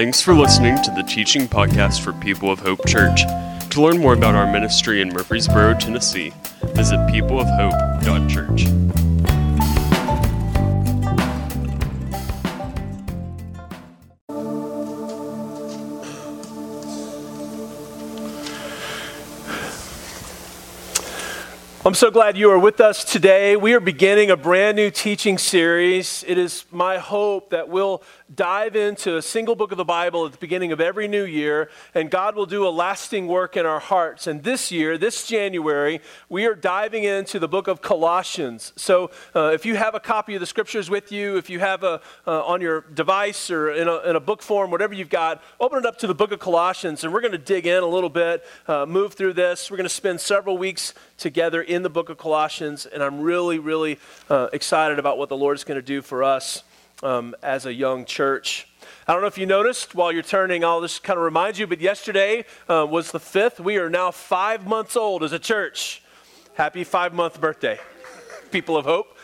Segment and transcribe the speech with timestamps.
[0.00, 3.20] Thanks for listening to the teaching podcast for People of Hope Church.
[3.68, 6.32] To learn more about our ministry in Murfreesboro, Tennessee,
[6.74, 8.99] visit peopleofhope.church.
[21.90, 23.56] I'm so glad you are with us today.
[23.56, 26.24] We are beginning a brand new teaching series.
[26.24, 30.30] It is my hope that we'll dive into a single book of the Bible at
[30.30, 33.80] the beginning of every new year, and God will do a lasting work in our
[33.80, 34.28] hearts.
[34.28, 38.72] And this year, this January, we are diving into the book of Colossians.
[38.76, 41.82] So uh, if you have a copy of the scriptures with you, if you have
[41.82, 45.42] a uh, on your device or in a, in a, book form, whatever you've got,
[45.58, 47.86] open it up to the book of Colossians, and we're going to dig in a
[47.86, 49.70] little bit, uh, move through this.
[49.70, 53.58] We're going to spend several weeks together in the book of Colossians, and I'm really,
[53.58, 53.98] really
[54.28, 56.62] uh, excited about what the Lord is going to do for us
[57.02, 58.68] um, as a young church.
[59.06, 61.66] I don't know if you noticed while you're turning, I'll just kind of remind you,
[61.66, 63.60] but yesterday uh, was the fifth.
[63.60, 66.02] We are now five months old as a church.
[66.54, 67.78] Happy five month birthday,
[68.50, 69.16] people of hope.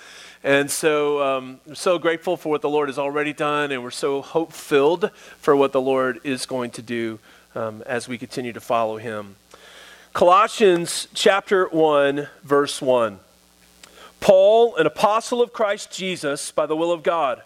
[0.42, 3.90] And so um, I'm so grateful for what the Lord has already done, and we're
[3.90, 7.18] so hope filled for what the Lord is going to do
[7.54, 9.36] um, as we continue to follow Him.
[10.16, 13.20] Colossians chapter 1, verse 1.
[14.18, 17.42] Paul, an apostle of Christ Jesus by the will of God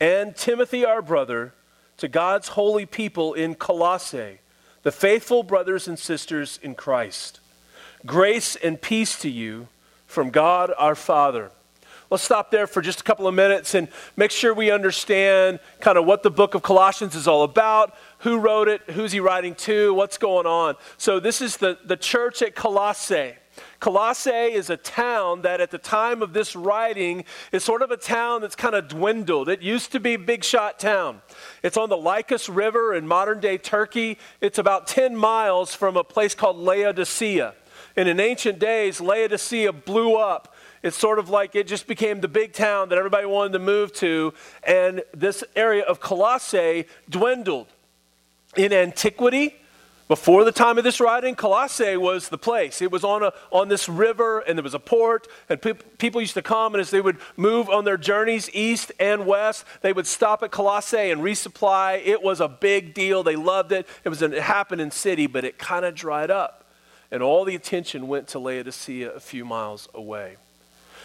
[0.00, 1.52] and Timothy, our brother,
[1.98, 4.38] to God's holy people in Colossae,
[4.82, 7.38] the faithful brothers and sisters in Christ.
[8.06, 9.68] Grace and peace to you
[10.06, 11.50] from God our Father.
[12.10, 15.96] Let's stop there for just a couple of minutes and make sure we understand kind
[15.96, 19.54] of what the book of Colossians is all about, who wrote it, who's he writing
[19.54, 20.74] to, what's going on.
[20.96, 23.34] So, this is the, the church at Colossae.
[23.78, 27.96] Colossae is a town that at the time of this writing is sort of a
[27.96, 29.48] town that's kind of dwindled.
[29.48, 31.22] It used to be big shot town.
[31.62, 34.18] It's on the Lycus River in modern day Turkey.
[34.40, 37.54] It's about 10 miles from a place called Laodicea.
[37.96, 40.54] And in ancient days, Laodicea blew up.
[40.82, 43.92] It's sort of like it just became the big town that everybody wanted to move
[43.94, 44.32] to,
[44.62, 47.66] and this area of Colossae dwindled.
[48.56, 49.54] In antiquity,
[50.08, 52.82] before the time of this writing, Colossae was the place.
[52.82, 56.20] It was on, a, on this river, and there was a port, and pe- people
[56.20, 59.92] used to come, and as they would move on their journeys east and west, they
[59.92, 62.04] would stop at Colossae and resupply.
[62.04, 63.22] It was a big deal.
[63.22, 63.86] They loved it.
[64.02, 66.64] It was an, it happened in city, but it kind of dried up,
[67.12, 70.38] and all the attention went to Laodicea a few miles away.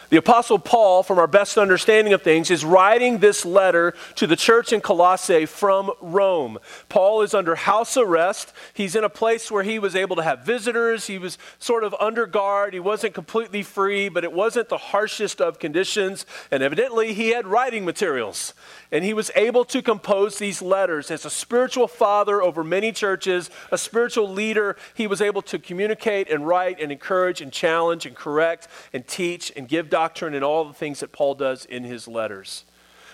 [0.10, 4.36] The Apostle Paul, from our best understanding of things, is writing this letter to the
[4.36, 6.60] church in Colossae from Rome.
[6.90, 8.54] Paul is under house arrest.
[8.74, 11.08] He's in a place where he was able to have visitors.
[11.08, 12.74] He was sort of under guard.
[12.74, 16.26] He wasn't completely free, but it wasn't the harshest of conditions.
[16.52, 18.54] And evidently, he had writing materials.
[18.92, 21.10] And he was able to compose these letters.
[21.10, 26.30] As a spiritual father over many churches, a spiritual leader, he was able to communicate
[26.30, 30.66] and write and encourage and challenge and correct and teach and give doctrine and all
[30.66, 32.66] the things that Paul does in his letters.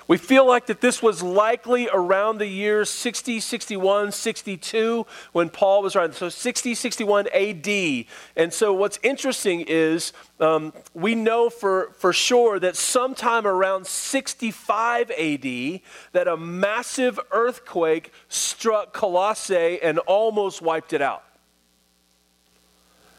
[0.07, 5.83] We feel like that this was likely around the years 60, 61, 62 when Paul
[5.83, 6.15] was writing.
[6.15, 8.05] So 60, 61 AD.
[8.35, 15.11] And so what's interesting is um, we know for, for sure that sometime around 65
[15.11, 15.81] AD
[16.13, 21.23] that a massive earthquake struck Colossae and almost wiped it out.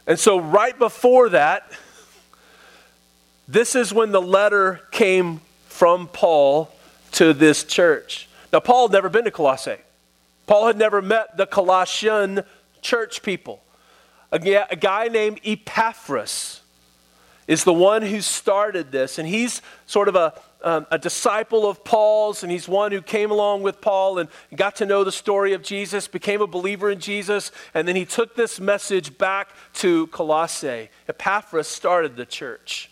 [0.05, 1.71] And so right before that,
[3.49, 6.73] this is when the letter came from Paul
[7.13, 8.29] to this church.
[8.53, 9.79] Now, Paul had never been to Colossae.
[10.47, 12.43] Paul had never met the Colossian
[12.83, 13.63] church people.
[14.31, 14.39] A,
[14.77, 16.61] guy named Epaphras
[17.47, 20.33] is the one who started this, and he's sort of a,
[20.63, 24.77] um, a disciple of Paul's, and he's one who came along with Paul and got
[24.77, 28.37] to know the story of Jesus, became a believer in Jesus, and then he took
[28.37, 30.89] this message back to Colossae.
[31.09, 32.92] Epaphras started the church.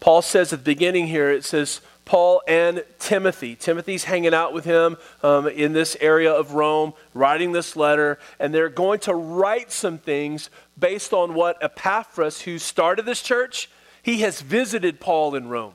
[0.00, 3.54] Paul says at the beginning here, it says, Paul and Timothy.
[3.54, 8.54] Timothy's hanging out with him um, in this area of Rome, writing this letter, and
[8.54, 10.48] they're going to write some things
[10.78, 13.68] based on what Epaphras, who started this church,
[14.02, 15.74] he has visited Paul in Rome.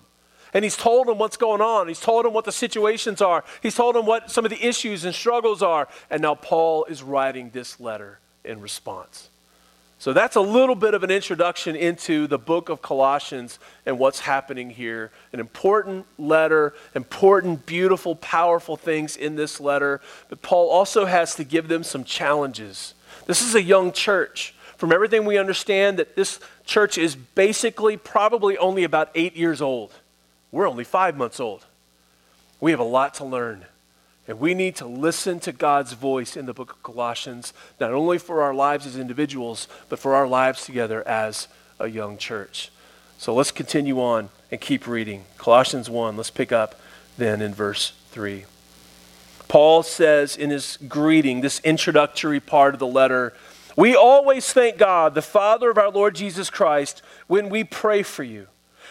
[0.55, 1.87] And he's told him what's going on.
[1.87, 3.43] He's told him what the situations are.
[3.61, 5.87] He's told him what some of the issues and struggles are.
[6.09, 9.29] And now Paul is writing this letter in response.
[10.03, 14.19] So that's a little bit of an introduction into the book of Colossians and what's
[14.19, 15.11] happening here.
[15.31, 20.01] An important letter, important, beautiful, powerful things in this letter.
[20.27, 22.95] But Paul also has to give them some challenges.
[23.27, 24.53] This is a young church.
[24.75, 29.93] From everything we understand, that this church is basically probably only about eight years old.
[30.51, 31.65] We're only five months old.
[32.59, 33.63] We have a lot to learn.
[34.27, 38.17] And we need to listen to God's voice in the book of Colossians, not only
[38.17, 41.49] for our lives as individuals, but for our lives together as
[41.79, 42.71] a young church.
[43.17, 45.25] So let's continue on and keep reading.
[45.37, 46.79] Colossians 1, let's pick up
[47.17, 48.45] then in verse 3.
[49.49, 53.33] Paul says in his greeting, this introductory part of the letter,
[53.75, 58.23] we always thank God, the Father of our Lord Jesus Christ, when we pray for
[58.23, 58.47] you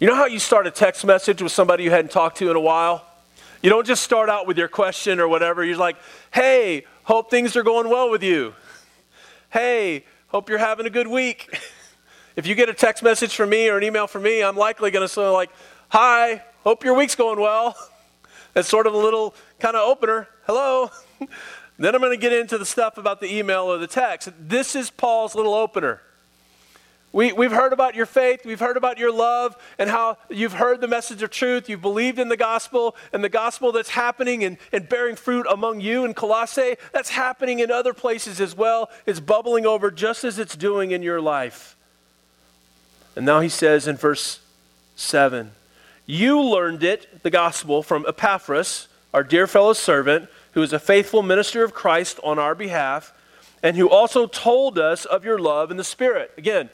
[0.00, 2.54] You know how you start a text message with somebody you hadn't talked to in
[2.54, 3.04] a while?
[3.62, 5.64] You don't just start out with your question or whatever.
[5.64, 5.96] You're like,
[6.32, 8.54] hey, hope things are going well with you.
[9.50, 11.58] Hey, hope you're having a good week.
[12.36, 14.92] If you get a text message from me or an email from me, I'm likely
[14.92, 15.50] going to say, like,
[15.88, 17.76] hi, hope your week's going well.
[18.54, 20.28] That's sort of a little kind of opener.
[20.46, 20.92] Hello.
[21.80, 24.28] then I'm going to get into the stuff about the email or the text.
[24.38, 26.00] This is Paul's little opener.
[27.10, 30.82] We, we've heard about your faith, we've heard about your love, and how you've heard
[30.82, 34.58] the message of truth, you've believed in the gospel, and the gospel that's happening and,
[34.72, 38.90] and bearing fruit among you in Colossae, that's happening in other places as well.
[39.06, 41.76] It's bubbling over just as it's doing in your life.
[43.16, 44.40] And now he says in verse
[44.94, 45.52] 7
[46.04, 51.22] You learned it, the gospel, from Epaphras, our dear fellow servant, who is a faithful
[51.22, 53.14] minister of Christ on our behalf,
[53.62, 56.32] and who also told us of your love in the Spirit.
[56.36, 56.68] Again,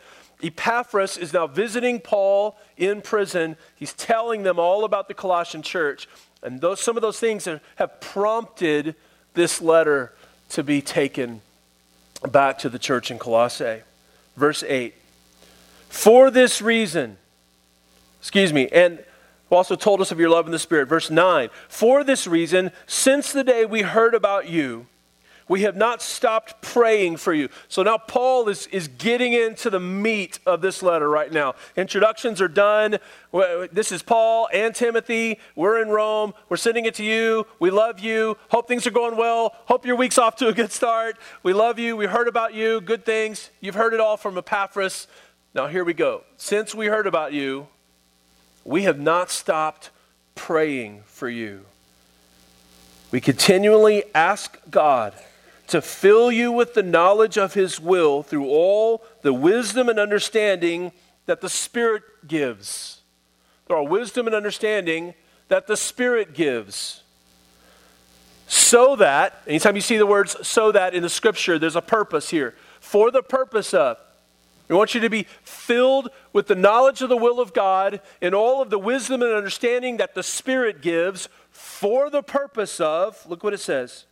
[0.44, 3.56] Epaphras is now visiting Paul in prison.
[3.74, 6.06] He's telling them all about the Colossian church.
[6.42, 8.94] And those, some of those things have, prompted
[9.32, 10.12] this letter
[10.50, 11.40] to be taken
[12.30, 13.80] back to the church in Colossae.
[14.36, 14.94] Verse 8
[15.88, 17.16] For this reason,
[18.20, 19.02] excuse me, and
[19.50, 20.88] also told us of your love in the Spirit.
[20.88, 24.86] Verse 9 For this reason, since the day we heard about you,
[25.48, 27.48] we have not stopped praying for you.
[27.68, 31.54] So now Paul is, is getting into the meat of this letter right now.
[31.76, 32.98] Introductions are done.
[33.72, 35.38] This is Paul and Timothy.
[35.54, 36.32] We're in Rome.
[36.48, 37.46] We're sending it to you.
[37.60, 38.36] We love you.
[38.48, 39.54] Hope things are going well.
[39.66, 41.16] Hope your week's off to a good start.
[41.42, 41.96] We love you.
[41.96, 42.80] We heard about you.
[42.80, 43.50] Good things.
[43.60, 45.06] You've heard it all from Epaphras.
[45.54, 46.22] Now here we go.
[46.36, 47.68] Since we heard about you,
[48.64, 49.90] we have not stopped
[50.34, 51.66] praying for you.
[53.10, 55.14] We continually ask God
[55.68, 60.92] to fill you with the knowledge of his will through all the wisdom and understanding
[61.26, 63.00] that the Spirit gives.
[63.66, 65.14] There are wisdom and understanding
[65.48, 67.02] that the Spirit gives.
[68.46, 72.28] So that, anytime you see the words so that in the scripture, there's a purpose
[72.30, 72.54] here.
[72.80, 73.96] For the purpose of.
[74.68, 78.34] We want you to be filled with the knowledge of the will of God and
[78.34, 83.44] all of the wisdom and understanding that the Spirit gives for the purpose of, look
[83.44, 84.04] what it says,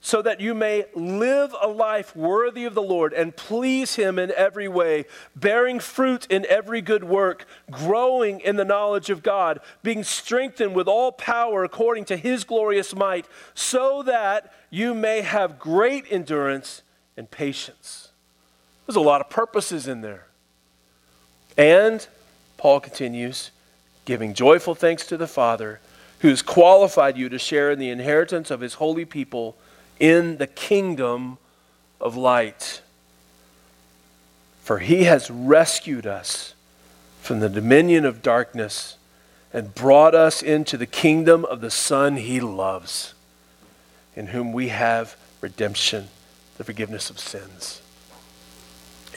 [0.00, 4.32] so that you may live a life worthy of the Lord and please Him in
[4.36, 10.04] every way, bearing fruit in every good work, growing in the knowledge of God, being
[10.04, 16.04] strengthened with all power according to His glorious might, so that you may have great
[16.10, 16.82] endurance
[17.16, 18.12] and patience.
[18.86, 20.28] There's a lot of purposes in there.
[21.56, 22.06] And,
[22.56, 23.50] Paul continues,
[24.04, 25.80] giving joyful thanks to the Father
[26.20, 29.56] who has qualified you to share in the inheritance of His holy people
[29.98, 31.38] in the kingdom
[32.00, 32.82] of light.
[34.62, 36.54] For he has rescued us
[37.20, 38.96] from the dominion of darkness
[39.52, 43.14] and brought us into the kingdom of the Son he loves,
[44.14, 46.08] in whom we have redemption,
[46.58, 47.80] the forgiveness of sins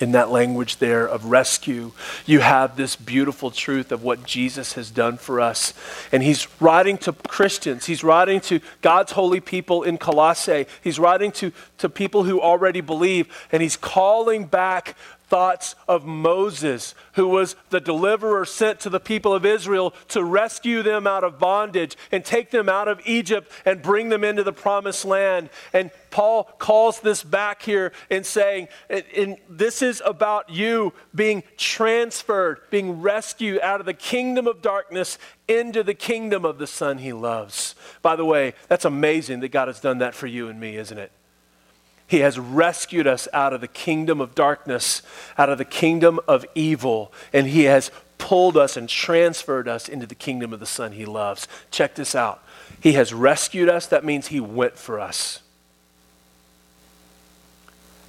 [0.01, 1.91] in that language there of rescue,
[2.25, 5.73] you have this beautiful truth of what Jesus has done for us.
[6.11, 11.31] And he's writing to Christians, he's writing to God's holy people in Colossae, he's writing
[11.33, 14.95] to, to people who already believe, and he's calling back
[15.31, 20.83] thoughts of Moses, who was the deliverer sent to the people of Israel to rescue
[20.83, 24.51] them out of bondage and take them out of Egypt and bring them into the
[24.51, 25.49] promised land.
[25.71, 32.59] And Paul calls this back here and saying, and This is about you being transferred,
[32.69, 37.13] being rescued out of the kingdom of darkness into the kingdom of the Son he
[37.13, 37.73] loves.
[38.01, 40.97] By the way, that's amazing that God has done that for you and me, isn't
[40.97, 41.13] it?
[42.11, 45.01] He has rescued us out of the kingdom of darkness,
[45.37, 50.05] out of the kingdom of evil, and He has pulled us and transferred us into
[50.05, 51.47] the kingdom of the Son He loves.
[51.71, 52.43] Check this out.
[52.81, 53.87] He has rescued us.
[53.87, 55.39] That means He went for us.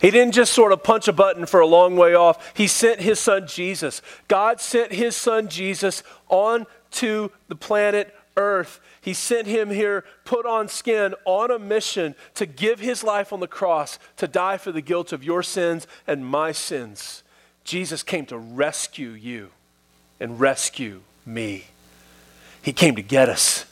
[0.01, 2.55] He didn't just sort of punch a button for a long way off.
[2.57, 4.03] He sent his son Jesus.
[4.27, 8.81] God sent his son Jesus onto the planet Earth.
[9.01, 13.41] He sent him here, put on skin, on a mission to give his life on
[13.41, 17.23] the cross, to die for the guilt of your sins and my sins.
[17.65, 19.51] Jesus came to rescue you
[20.19, 21.67] and rescue me.
[22.63, 23.67] He came to get us.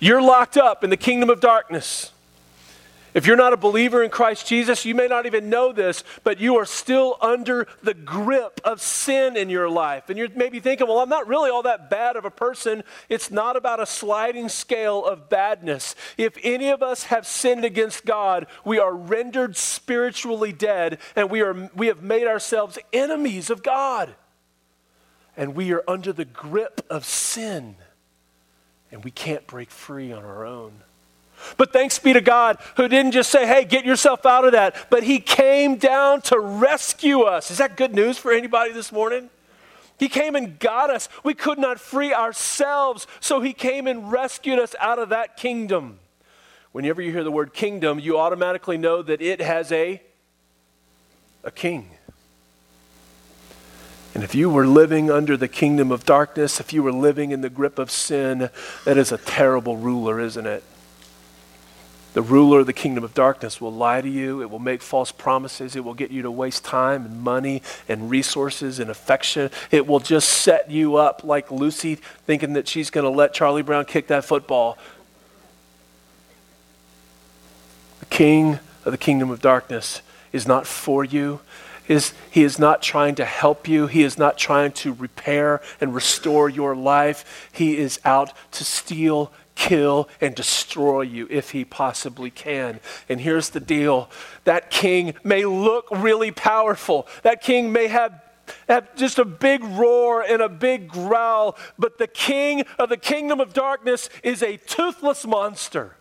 [0.00, 2.12] You're locked up in the kingdom of darkness.
[3.14, 6.40] If you're not a believer in Christ Jesus, you may not even know this, but
[6.40, 10.10] you are still under the grip of sin in your life.
[10.10, 12.82] And you're maybe thinking, well, I'm not really all that bad of a person.
[13.08, 15.94] It's not about a sliding scale of badness.
[16.18, 21.40] If any of us have sinned against God, we are rendered spiritually dead and we,
[21.40, 24.12] are, we have made ourselves enemies of God.
[25.36, 27.76] And we are under the grip of sin.
[28.90, 30.82] And we can't break free on our own.
[31.56, 34.88] But thanks be to God who didn't just say, hey, get yourself out of that,
[34.90, 37.50] but He came down to rescue us.
[37.50, 39.30] Is that good news for anybody this morning?
[39.98, 41.08] He came and got us.
[41.22, 45.98] We could not free ourselves, so He came and rescued us out of that kingdom.
[46.72, 50.02] Whenever you hear the word kingdom, you automatically know that it has a,
[51.44, 51.90] a king.
[54.14, 57.40] And if you were living under the kingdom of darkness, if you were living in
[57.40, 58.50] the grip of sin,
[58.84, 60.64] that is a terrible ruler, isn't it?
[62.14, 64.40] The ruler of the kingdom of darkness will lie to you.
[64.40, 65.74] It will make false promises.
[65.74, 69.50] It will get you to waste time and money and resources and affection.
[69.72, 73.62] It will just set you up like Lucy thinking that she's going to let Charlie
[73.62, 74.78] Brown kick that football.
[77.98, 80.00] The king of the kingdom of darkness
[80.32, 81.40] is not for you.
[81.88, 83.88] Is, he is not trying to help you.
[83.88, 87.48] He is not trying to repair and restore your life.
[87.52, 92.80] He is out to steal, kill, and destroy you if he possibly can.
[93.08, 94.10] And here's the deal
[94.44, 98.20] that king may look really powerful, that king may have
[98.68, 103.40] have just a big roar and a big growl, but the king of the kingdom
[103.40, 105.96] of darkness is a toothless monster.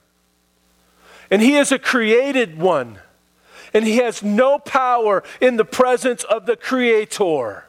[1.32, 3.00] And he is a created one.
[3.74, 7.66] And he has no power in the presence of the creator.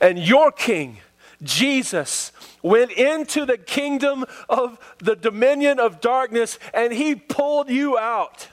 [0.00, 0.98] And your king,
[1.42, 8.48] Jesus, went into the kingdom of the dominion of darkness and he pulled you out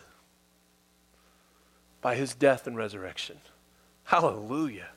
[2.02, 3.38] by his death and resurrection.
[4.06, 4.90] Hallelujah.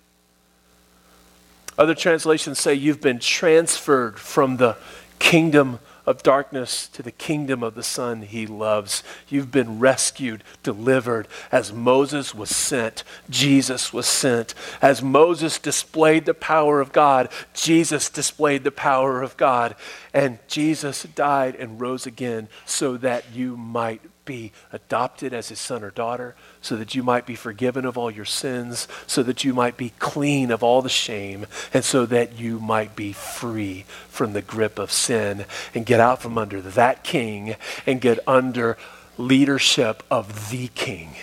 [1.77, 4.77] Other translations say you've been transferred from the
[5.19, 9.03] kingdom of darkness to the kingdom of the Son he loves.
[9.29, 11.29] You've been rescued, delivered.
[11.51, 14.55] As Moses was sent, Jesus was sent.
[14.83, 19.77] As Moses displayed the power of God, Jesus displayed the power of God.
[20.13, 25.83] And Jesus died and rose again so that you might be adopted as his son
[25.83, 29.55] or daughter, so that you might be forgiven of all your sins, so that you
[29.55, 34.33] might be clean of all the shame, and so that you might be free from
[34.33, 38.77] the grip of sin and get out from under that king and get under
[39.19, 41.15] leadership of the king.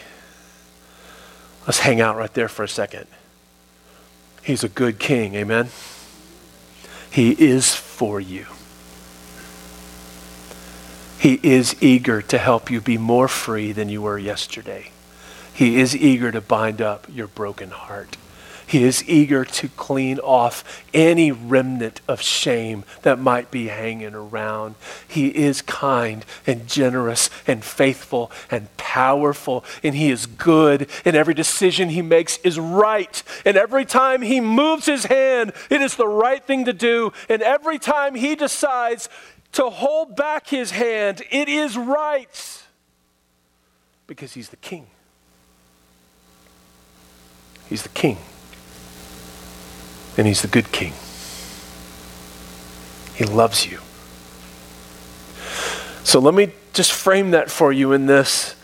[1.67, 3.07] Let's hang out right there for a second.
[4.43, 5.69] He's a good king, amen?
[7.11, 8.45] He is for you.
[11.21, 14.89] He is eager to help you be more free than you were yesterday.
[15.53, 18.17] He is eager to bind up your broken heart.
[18.65, 24.75] He is eager to clean off any remnant of shame that might be hanging around.
[25.05, 31.33] He is kind and generous and faithful and powerful, and He is good, and every
[31.33, 33.21] decision He makes is right.
[33.45, 37.11] And every time He moves His hand, it is the right thing to do.
[37.27, 39.09] And every time He decides
[39.53, 41.21] to hold back his hand.
[41.29, 42.63] It is right
[44.07, 44.87] because he's the king.
[47.69, 48.17] He's the king.
[50.17, 50.93] And he's the good king.
[53.15, 53.79] He loves you.
[56.03, 58.55] So let me just frame that for you in this.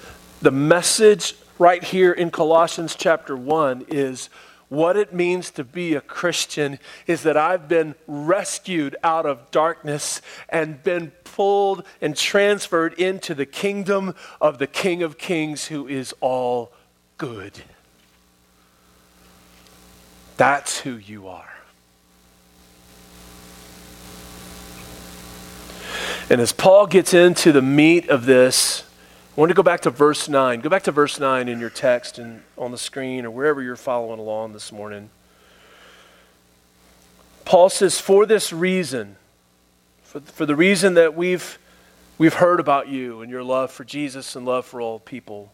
[0.41, 4.29] The message right here in Colossians chapter 1 is
[4.69, 10.21] what it means to be a Christian is that I've been rescued out of darkness
[10.49, 16.13] and been pulled and transferred into the kingdom of the King of Kings who is
[16.19, 16.71] all
[17.17, 17.53] good.
[20.35, 21.53] That's who you are.
[26.29, 28.83] And as Paul gets into the meat of this,
[29.37, 30.61] I want to go back to verse 9.
[30.61, 33.75] Go back to verse 9 in your text and on the screen or wherever you're
[33.75, 35.11] following along this morning.
[37.45, 39.15] Paul says, For this reason,
[40.01, 41.59] for, for the reason that we've,
[42.17, 45.51] we've heard about you and your love for Jesus and love for all people.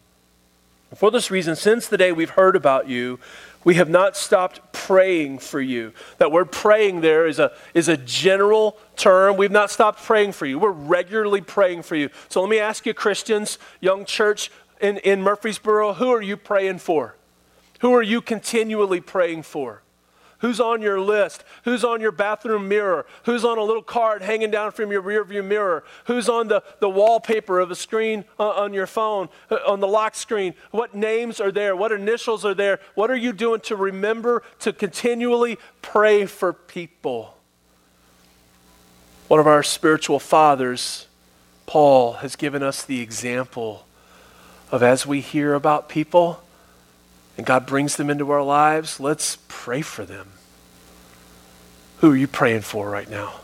[0.94, 3.20] For this reason, since the day we've heard about you,
[3.64, 5.92] we have not stopped praying for you.
[6.18, 9.36] That word praying there is a, is a general term.
[9.36, 10.58] We've not stopped praying for you.
[10.58, 12.10] We're regularly praying for you.
[12.28, 16.78] So let me ask you, Christians, young church in, in Murfreesboro, who are you praying
[16.78, 17.16] for?
[17.80, 19.83] Who are you continually praying for?
[20.44, 21.42] Who's on your list?
[21.64, 23.06] Who's on your bathroom mirror?
[23.22, 25.84] Who's on a little card hanging down from your rearview mirror?
[26.04, 29.86] Who's on the, the wallpaper of a screen uh, on your phone, uh, on the
[29.88, 30.52] lock screen?
[30.70, 31.74] What names are there?
[31.74, 32.78] What initials are there?
[32.94, 37.38] What are you doing to remember to continually pray for people?
[39.28, 41.06] One of our spiritual fathers,
[41.64, 43.86] Paul, has given us the example
[44.70, 46.43] of as we hear about people,
[47.36, 50.28] and God brings them into our lives, let's pray for them.
[51.98, 53.40] Who are you praying for right now?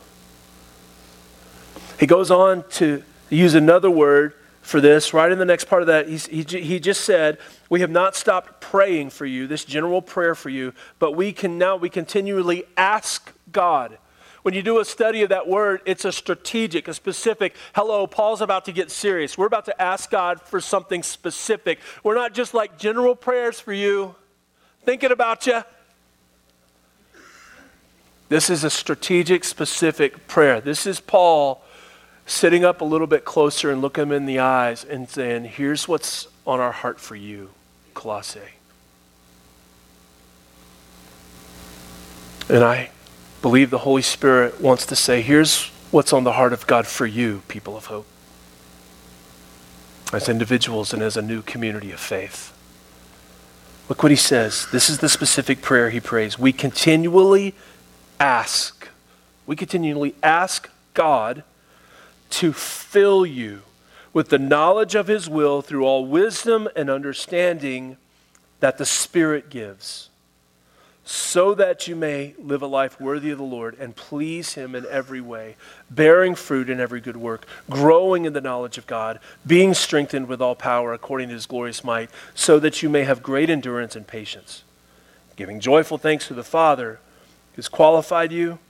[1.98, 5.12] He goes on to use another word for this.
[5.12, 8.60] Right in the next part of that, he, he just said, We have not stopped
[8.60, 13.32] praying for you, this general prayer for you, but we can now, we continually ask
[13.50, 13.98] God.
[14.42, 17.54] When you do a study of that word, it's a strategic, a specific.
[17.74, 19.36] Hello, Paul's about to get serious.
[19.36, 21.78] We're about to ask God for something specific.
[22.02, 24.14] We're not just like general prayers for you,
[24.84, 25.62] thinking about you.
[28.30, 30.60] This is a strategic, specific prayer.
[30.60, 31.62] This is Paul
[32.26, 35.88] sitting up a little bit closer and looking him in the eyes and saying, Here's
[35.88, 37.50] what's on our heart for you,
[37.92, 38.40] Colossae.
[42.48, 42.90] And I
[43.42, 47.06] believe the Holy Spirit wants to say, Here's what's on the heart of God for
[47.06, 48.06] you, people of hope,
[50.12, 52.56] as individuals and as a new community of faith.
[53.88, 54.68] Look what he says.
[54.70, 56.38] This is the specific prayer he prays.
[56.38, 57.54] We continually
[58.20, 58.88] ask.
[59.46, 61.42] We continually ask God
[62.30, 63.62] to fill you
[64.12, 67.96] with the knowledge of His will through all wisdom and understanding
[68.60, 70.09] that the Spirit gives,
[71.12, 74.86] so that you may live a life worthy of the Lord and please Him in
[74.88, 75.56] every way,
[75.90, 80.40] bearing fruit in every good work, growing in the knowledge of God, being strengthened with
[80.40, 84.06] all power according to His glorious might, so that you may have great endurance and
[84.06, 84.62] patience,
[85.34, 87.00] giving joyful thanks to the Father
[87.56, 88.60] who's qualified you.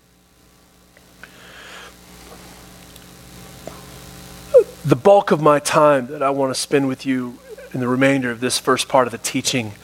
[4.83, 7.39] The bulk of my time that I want to spend with you
[7.75, 9.75] in the remainder of this first part of the teaching,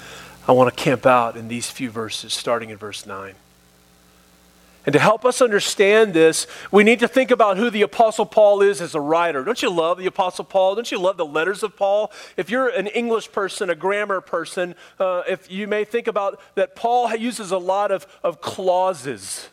[0.48, 3.34] I want to camp out in these few verses, starting in verse 9.
[4.86, 8.62] And to help us understand this, we need to think about who the Apostle Paul
[8.62, 9.42] is as a writer.
[9.42, 10.76] Don't you love the Apostle Paul?
[10.76, 12.12] Don't you love the letters of Paul?
[12.36, 16.76] If you're an English person, a grammar person, uh, if you may think about that
[16.76, 19.48] Paul uses a lot of, of clauses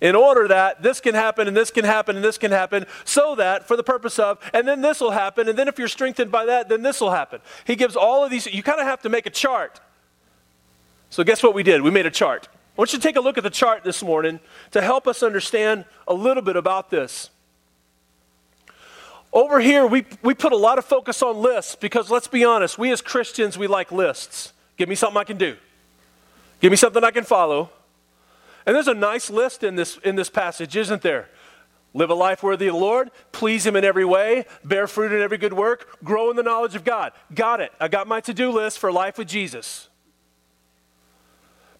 [0.00, 3.36] in order that this can happen and this can happen and this can happen, so
[3.36, 6.32] that for the purpose of, and then this will happen, and then if you're strengthened
[6.32, 7.40] by that, then this will happen.
[7.64, 9.78] He gives all of these, you kind of have to make a chart.
[11.12, 11.82] So, guess what we did?
[11.82, 12.48] We made a chart.
[12.50, 15.22] I want you to take a look at the chart this morning to help us
[15.22, 17.28] understand a little bit about this.
[19.30, 22.78] Over here, we, we put a lot of focus on lists because let's be honest,
[22.78, 24.54] we as Christians, we like lists.
[24.78, 25.58] Give me something I can do,
[26.60, 27.68] give me something I can follow.
[28.64, 31.28] And there's a nice list in this, in this passage, isn't there?
[31.92, 35.20] Live a life worthy of the Lord, please Him in every way, bear fruit in
[35.20, 37.12] every good work, grow in the knowledge of God.
[37.34, 37.70] Got it.
[37.78, 39.90] I got my to do list for life with Jesus.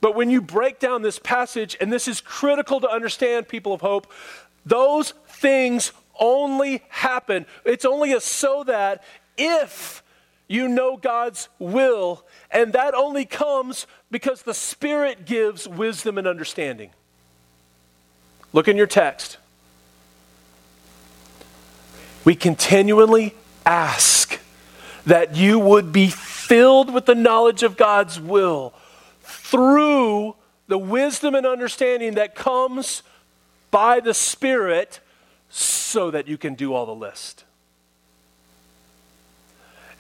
[0.02, 3.80] But when you break down this passage, and this is critical to understand, people of
[3.80, 4.12] hope,
[4.66, 7.46] those things only happen.
[7.64, 9.04] It's only a so that
[9.38, 10.02] if
[10.48, 16.90] you know God's will, and that only comes because the Spirit gives wisdom and understanding.
[18.52, 19.38] Look in your text.
[22.24, 24.40] We continually ask
[25.06, 28.74] that you would be filled with the knowledge of God's will
[29.52, 30.34] through
[30.66, 33.02] the wisdom and understanding that comes
[33.70, 35.00] by the Spirit
[35.50, 37.44] so that you can do all the list.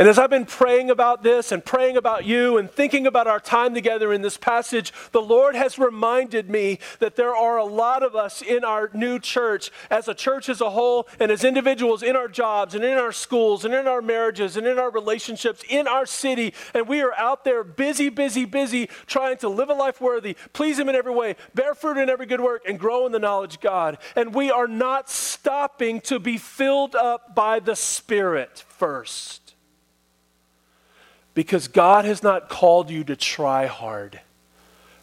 [0.02, 3.38] And as I've been praying about this and praying about you and thinking about our
[3.38, 8.02] time together in this passage, the Lord has reminded me that there are a lot
[8.02, 12.02] of us in our new church, as a church as a whole, and as individuals
[12.02, 15.62] in our jobs and in our schools and in our marriages and in our relationships
[15.68, 16.52] in our city.
[16.74, 20.80] And we are out there busy, busy, busy trying to live a life worthy, please
[20.80, 23.54] Him in every way, bear fruit in every good work, and grow in the knowledge
[23.54, 23.98] of God.
[24.16, 29.41] And we are not stopping to be filled up by the Spirit first.
[31.34, 34.20] Because God has not called you to try hard,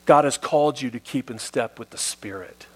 [0.06, 2.68] God has called you to keep in step with the Spirit.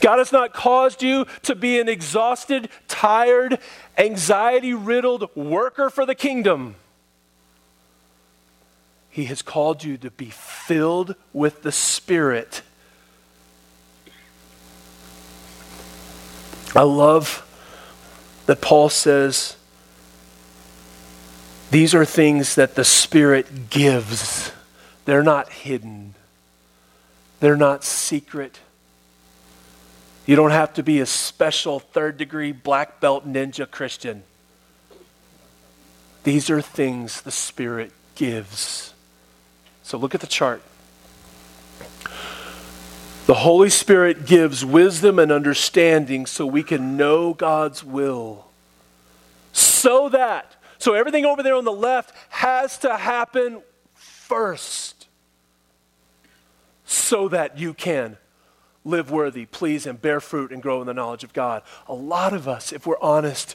[0.00, 3.58] God has not caused you to be an exhausted, tired,
[3.96, 6.74] anxiety riddled worker for the kingdom.
[9.10, 12.62] He has called you to be filled with the Spirit.
[16.74, 17.44] I love
[18.46, 19.56] that Paul says
[21.70, 24.52] these are things that the Spirit gives.
[25.04, 26.14] They're not hidden,
[27.40, 28.60] they're not secret.
[30.26, 34.24] You don't have to be a special third degree black belt ninja Christian.
[36.24, 38.92] These are things the Spirit gives.
[39.82, 40.60] So look at the chart.
[43.24, 48.48] The Holy Spirit gives wisdom and understanding so we can know God's will.
[49.54, 53.62] So that, so everything over there on the left has to happen
[53.94, 55.06] first.
[56.84, 58.16] So that you can
[58.84, 61.62] live worthy, please, and bear fruit and grow in the knowledge of God.
[61.86, 63.54] A lot of us, if we're honest,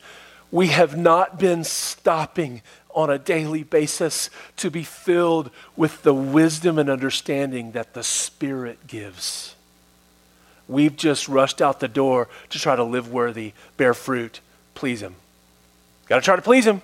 [0.52, 2.62] we have not been stopping
[2.94, 8.86] on a daily basis to be filled with the wisdom and understanding that the Spirit
[8.86, 9.56] gives.
[10.68, 14.42] We've just rushed out the door to try to live worthy, bear fruit,
[14.76, 15.16] please Him.
[16.08, 16.84] Got to try to please Him.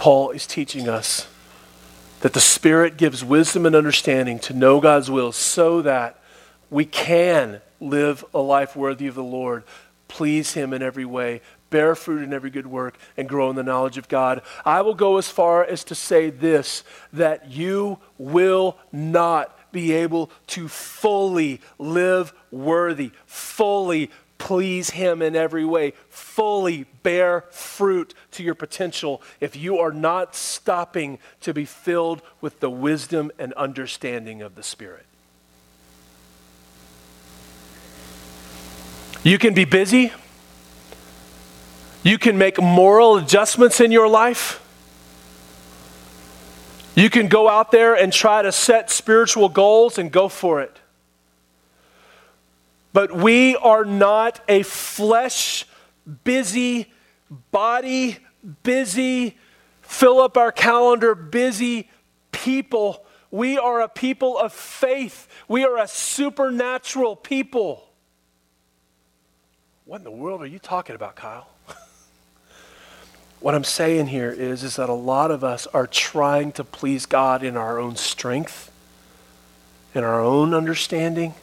[0.00, 1.28] Paul is teaching us
[2.20, 6.18] that the Spirit gives wisdom and understanding to know God's will so that
[6.70, 9.62] we can live a life worthy of the Lord,
[10.08, 13.62] please Him in every way, bear fruit in every good work, and grow in the
[13.62, 14.40] knowledge of God.
[14.64, 16.82] I will go as far as to say this
[17.12, 24.10] that you will not be able to fully live worthy, fully
[24.40, 30.34] please Him in every way, fully bear fruit to your potential if you are not
[30.34, 35.06] stopping to be filled with the wisdom and understanding of the Spirit.
[39.22, 40.12] You can be busy.
[42.02, 44.66] You can make moral adjustments in your life.
[46.96, 50.79] You can go out there and try to set spiritual goals and go for it.
[52.92, 55.66] But we are not a flesh
[56.24, 56.92] busy,
[57.52, 58.18] body
[58.62, 59.38] busy,
[59.82, 61.88] fill up our calendar busy
[62.32, 63.04] people.
[63.30, 65.28] We are a people of faith.
[65.46, 67.86] We are a supernatural people.
[69.84, 71.48] What in the world are you talking about, Kyle?
[73.40, 77.06] what I'm saying here is, is that a lot of us are trying to please
[77.06, 78.72] God in our own strength,
[79.94, 81.34] in our own understanding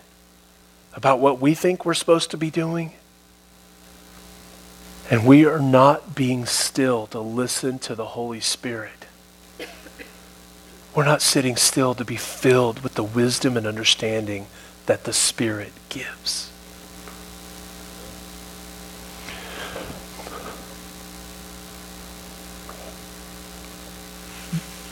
[0.98, 2.92] about what we think we're supposed to be doing.
[5.12, 9.06] And we are not being still to listen to the Holy Spirit.
[10.96, 14.48] We're not sitting still to be filled with the wisdom and understanding
[14.88, 16.52] that the Spirit gives.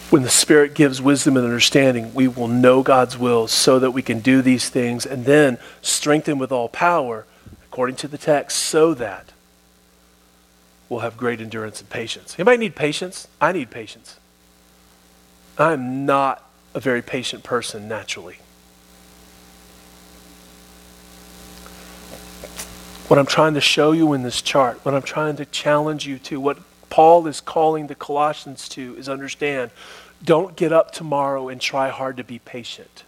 [0.10, 4.02] When the Spirit gives wisdom and understanding, we will know God's will so that we
[4.02, 7.26] can do these things and then strengthen with all power,
[7.65, 9.32] according to the text, so that
[10.89, 12.36] we'll have great endurance and patience.
[12.38, 13.28] Anybody need patience?
[13.41, 14.20] I need patience.
[15.58, 18.38] I'm not a very patient person naturally.
[23.08, 26.20] What I'm trying to show you in this chart, what I'm trying to challenge you
[26.20, 26.58] to, what
[26.95, 29.71] Paul is calling the Colossians to, is understand
[30.23, 33.03] don't get up tomorrow and try hard to be patient.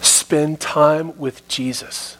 [0.00, 2.16] Spend time with Jesus,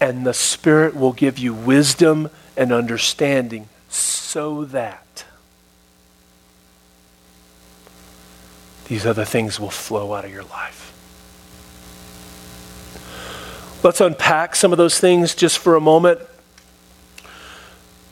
[0.00, 5.26] and the Spirit will give you wisdom and understanding so that
[8.88, 10.92] these other things will flow out of your life.
[13.82, 16.20] Let's unpack some of those things just for a moment.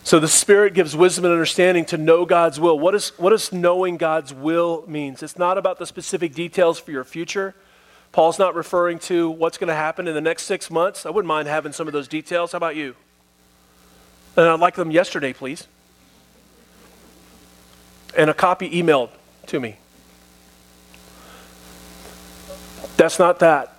[0.04, 2.78] So the Spirit gives wisdom and understanding to know God's will.
[2.78, 5.22] What, is, what does knowing God's will means?
[5.22, 7.54] It's not about the specific details for your future.
[8.10, 11.06] Paul's not referring to what's going to happen in the next six months.
[11.06, 12.52] I wouldn't mind having some of those details.
[12.52, 12.96] How about you?
[14.36, 15.66] And I'd like them yesterday, please.
[18.16, 19.10] And a copy emailed
[19.46, 19.76] to me.
[22.96, 23.76] That's not that.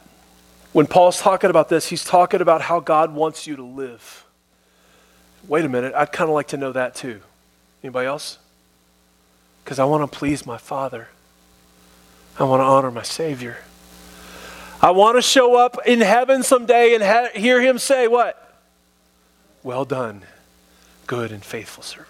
[0.71, 4.22] When Paul's talking about this, he's talking about how God wants you to live
[5.47, 7.21] wait a minute, I'd kind of like to know that too.
[7.83, 8.39] Anybody else?
[9.63, 11.07] Because I want to please my Father.
[12.39, 13.57] I want to honor my Savior.
[14.81, 18.39] I want to show up in heaven someday and ha- hear Him say, What?
[19.63, 20.23] Well done,
[21.07, 22.09] good and faithful servant.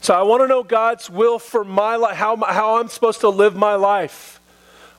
[0.00, 3.30] So I want to know God's will for my life, how, how I'm supposed to
[3.30, 4.38] live my life.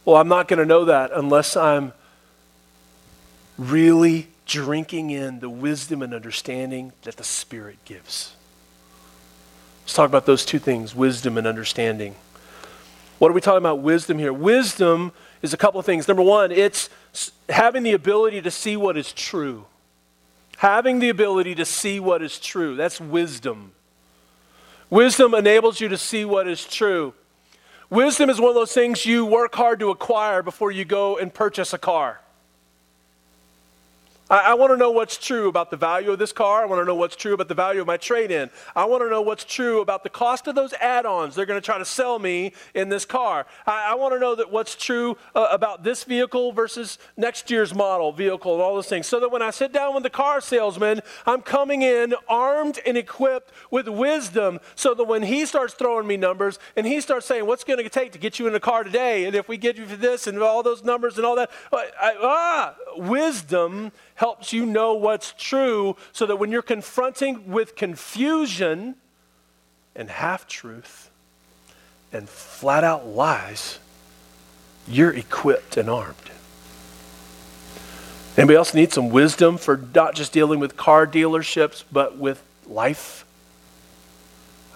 [0.04, 1.94] Well, I'm not going to know that unless I'm
[3.58, 8.36] really drinking in the wisdom and understanding that the Spirit gives.
[9.84, 12.16] Let's talk about those two things wisdom and understanding.
[13.20, 14.34] What are we talking about wisdom here?
[14.34, 16.08] Wisdom is a couple of things.
[16.08, 16.90] Number one, it's
[17.50, 19.66] having the ability to see what is true.
[20.58, 22.76] Having the ability to see what is true.
[22.76, 23.72] That's wisdom.
[24.90, 27.14] Wisdom enables you to see what is true.
[27.90, 31.34] Wisdom is one of those things you work hard to acquire before you go and
[31.34, 32.20] purchase a car.
[34.30, 36.64] I, I want to know what's true about the value of this car.
[36.64, 38.50] I want to know what's true about the value of my trade in.
[38.76, 41.62] I want to know what's true about the cost of those add ons they're going
[41.62, 43.46] to try to sell me in this car.
[43.68, 47.74] I, I want to know that what's true uh, about this vehicle versus next year's
[47.76, 49.06] model vehicle and all those things.
[49.06, 52.98] So that when I sit down with the car salesman, I'm coming in armed and
[52.98, 57.46] equipped with wisdom so that when he starts throwing me numbers and he starts saying,
[57.46, 59.26] What's going to take to get you in the car today?
[59.26, 62.16] And if we get you for this and all those numbers and all that, I,
[62.22, 68.96] ah, wisdom helps you know what's true so that when you're confronting with confusion
[69.96, 71.10] and half truth
[72.12, 73.80] and flat out lies,
[74.88, 76.16] you're equipped and armed.
[78.38, 83.26] Anybody else need some wisdom for not just dealing with car dealerships, but with life?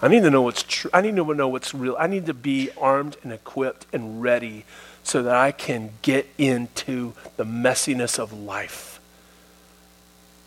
[0.02, 0.90] I need to know what's true.
[0.94, 1.94] I need to know what's real.
[1.98, 4.64] I need to be armed and equipped and ready
[5.02, 8.99] so that I can get into the messiness of life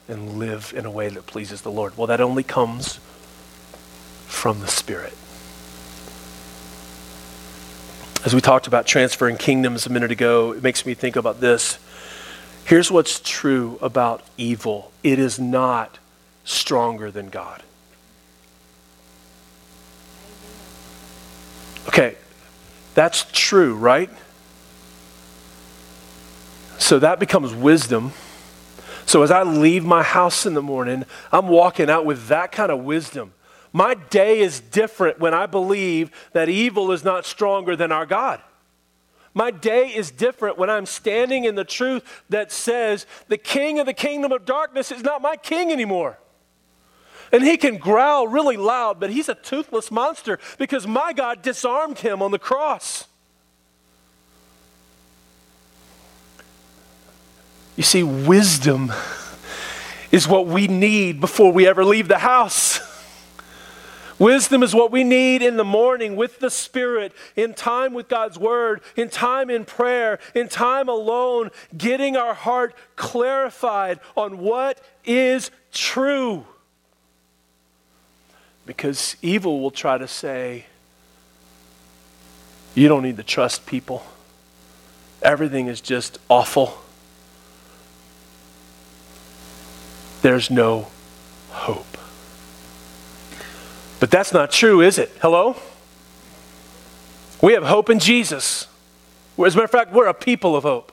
[0.08, 1.98] and live in a way that pleases the Lord?
[1.98, 3.00] Well, that only comes
[4.28, 5.14] from the Spirit.
[8.26, 11.78] As we talked about transferring kingdoms a minute ago, it makes me think about this.
[12.66, 16.00] Here's what's true about evil it is not
[16.46, 17.62] stronger than God.
[21.88, 22.16] Okay,
[22.94, 24.10] that's true, right?
[26.80, 28.14] So that becomes wisdom.
[29.14, 32.72] So as I leave my house in the morning, I'm walking out with that kind
[32.72, 33.36] of wisdom.
[33.72, 38.42] My day is different when I believe that evil is not stronger than our God.
[39.36, 43.86] My day is different when I'm standing in the truth that says the king of
[43.86, 46.18] the kingdom of darkness is not my king anymore.
[47.32, 52.00] And he can growl really loud, but he's a toothless monster because my God disarmed
[52.00, 53.06] him on the cross.
[57.76, 58.94] You see, wisdom
[60.12, 62.80] is what we need before we ever leave the house.
[64.20, 68.38] Wisdom is what we need in the morning with the Spirit, in time with God's
[68.38, 75.50] Word, in time in prayer, in time alone, getting our heart clarified on what is
[75.72, 76.46] true.
[78.68, 80.68] Because evil will try to say,
[82.76, 84.06] you don't need to trust people.
[85.24, 86.83] Everything is just awful.
[90.24, 90.88] There's no
[91.50, 91.98] hope.
[94.00, 95.12] But that's not true, is it?
[95.22, 95.56] Hello?
[97.42, 98.68] We have hope in Jesus.
[99.38, 100.92] As a matter of fact, we're a people of hope.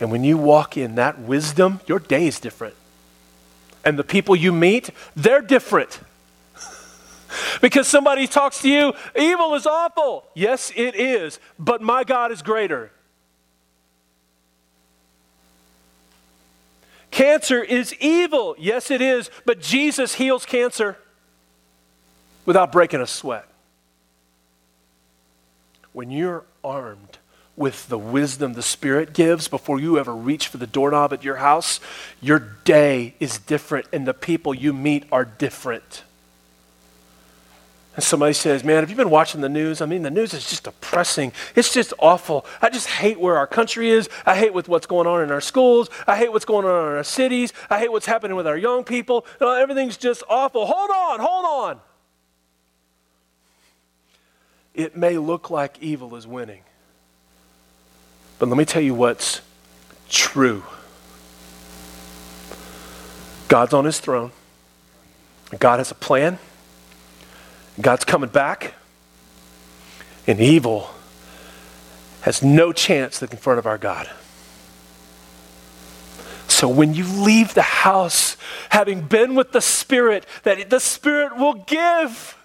[0.00, 2.74] And when you walk in that wisdom, your day is different.
[3.84, 6.00] And the people you meet, they're different.
[7.60, 10.24] because somebody talks to you, evil is awful.
[10.34, 11.38] Yes, it is.
[11.58, 12.90] But my God is greater.
[17.12, 18.56] Cancer is evil.
[18.58, 19.30] Yes, it is.
[19.44, 20.96] But Jesus heals cancer
[22.44, 23.46] without breaking a sweat.
[25.92, 27.18] When you're armed
[27.54, 31.36] with the wisdom the Spirit gives before you ever reach for the doorknob at your
[31.36, 31.80] house,
[32.22, 36.04] your day is different and the people you meet are different.
[37.94, 39.80] And somebody says, Man, have you been watching the news?
[39.82, 41.32] I mean, the news is just depressing.
[41.54, 42.46] It's just awful.
[42.62, 44.08] I just hate where our country is.
[44.24, 45.90] I hate with what's going on in our schools.
[46.06, 47.52] I hate what's going on in our cities.
[47.68, 49.26] I hate what's happening with our young people.
[49.40, 50.66] everything's just awful.
[50.66, 51.80] Hold on, hold on.
[54.74, 56.62] It may look like evil is winning.
[58.38, 59.40] But let me tell you what's
[60.08, 60.62] true
[63.48, 64.32] God's on his throne,
[65.58, 66.38] God has a plan.
[67.80, 68.74] God's coming back,
[70.26, 70.90] and evil
[72.22, 74.08] has no chance in front of our God.
[76.46, 78.36] So when you leave the house,
[78.68, 82.38] having been with the Spirit, that the Spirit will give.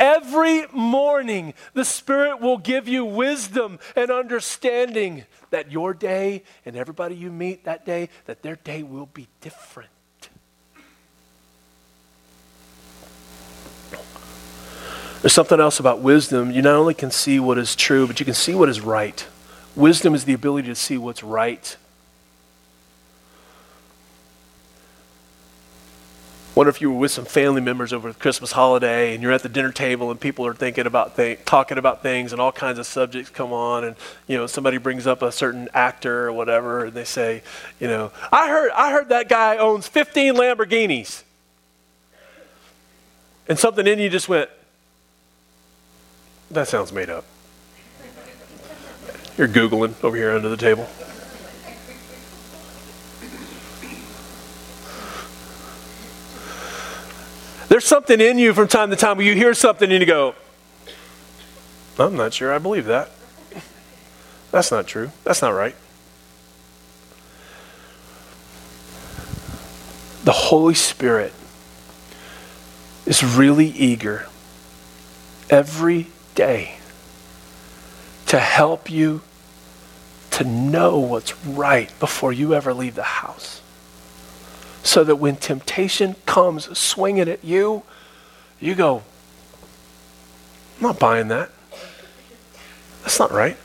[0.00, 7.14] Every morning, the Spirit will give you wisdom and understanding that your day and everybody
[7.14, 9.90] you meet that day, that their day will be different.
[15.20, 16.52] There's something else about wisdom.
[16.52, 19.26] You not only can see what is true, but you can see what is right.
[19.74, 21.76] Wisdom is the ability to see what's right.
[26.54, 29.44] Wonder if you were with some family members over the Christmas holiday and you're at
[29.44, 32.80] the dinner table and people are thinking about th- talking about things and all kinds
[32.80, 33.94] of subjects come on and
[34.26, 37.42] you know somebody brings up a certain actor or whatever and they say,
[37.78, 41.22] you know, I heard I heard that guy owns 15 Lamborghinis.
[43.48, 44.50] And something in you just went,
[46.50, 47.24] that sounds made up.
[49.36, 50.88] You're Googling over here under the table.
[57.68, 60.34] There's something in you from time to time where you hear something and you go,
[61.98, 63.10] I'm not sure I believe that.
[64.50, 65.10] That's not true.
[65.24, 65.76] That's not right.
[70.24, 71.32] The Holy Spirit
[73.06, 74.26] is really eager
[75.48, 76.76] every day
[78.26, 79.20] to help you
[80.30, 83.60] to know what's right before you ever leave the house.
[84.84, 87.82] So that when temptation comes swinging at you,
[88.60, 89.02] you go,
[90.76, 91.50] I'm not buying that.
[93.02, 93.56] That's not right.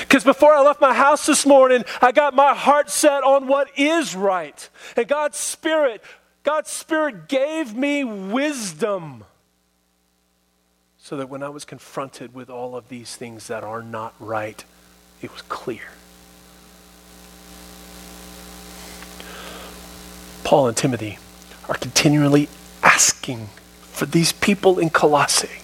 [0.00, 3.68] Because before I left my house this morning, I got my heart set on what
[3.78, 4.66] is right.
[4.96, 6.02] And God's Spirit,
[6.42, 9.24] God's Spirit gave me wisdom
[11.08, 14.62] so that when I was confronted with all of these things that are not right,
[15.22, 15.88] it was clear.
[20.44, 21.16] Paul and Timothy
[21.66, 22.50] are continually
[22.82, 23.48] asking
[23.80, 25.62] for these people in Colossae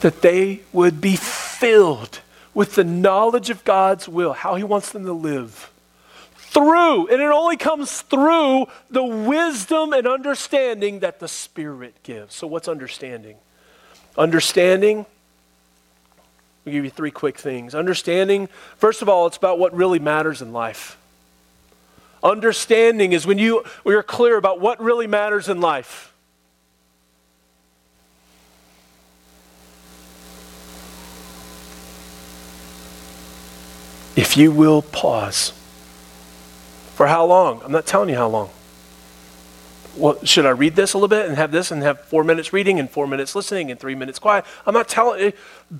[0.00, 2.18] that they would be filled
[2.54, 5.70] with the knowledge of God's will, how He wants them to live
[6.56, 12.34] through, and it only comes through the wisdom and understanding that the Spirit gives.
[12.34, 13.36] So, what's understanding?
[14.16, 15.04] Understanding,
[16.64, 17.74] I'll give you three quick things.
[17.74, 20.96] Understanding, first of all, it's about what really matters in life.
[22.22, 26.14] Understanding is when you when you're clear about what really matters in life.
[34.16, 35.52] If you will pause
[36.96, 37.60] for how long?
[37.62, 38.48] I'm not telling you how long.
[39.98, 42.54] Well, should I read this a little bit and have this and have four minutes
[42.54, 44.46] reading and four minutes listening and three minutes quiet?
[44.64, 45.32] I'm not telling you.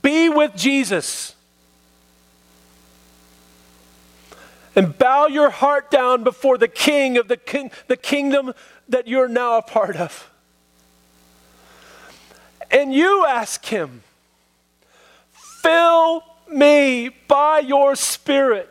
[0.02, 1.34] Be with Jesus.
[4.74, 8.52] And bow your heart down before the king of the, king, the kingdom
[8.90, 10.30] that you're now a part of.
[12.70, 14.02] And you ask him,
[15.32, 18.68] fill me by your spirit.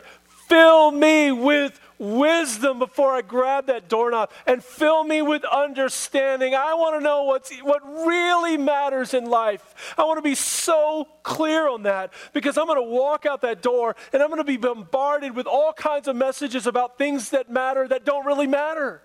[0.48, 6.54] Fill me with wisdom before I grab that doorknob and fill me with understanding.
[6.54, 9.94] I want to know what's, what really matters in life.
[9.96, 13.62] I want to be so clear on that because I'm going to walk out that
[13.62, 17.50] door and I'm going to be bombarded with all kinds of messages about things that
[17.50, 19.02] matter that don't really matter.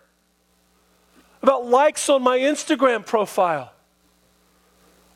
[1.42, 3.74] About likes on my Instagram profile.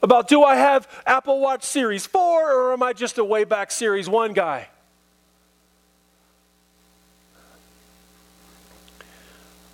[0.02, 3.72] About do I have Apple Watch Series 4 or am I just a way back
[3.72, 4.70] Series 1 guy?